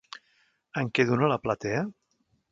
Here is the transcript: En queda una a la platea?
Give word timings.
En 0.81 0.89
queda 0.99 1.13
una 1.17 1.27
a 1.27 1.29
la 1.33 1.37
platea? 1.43 1.83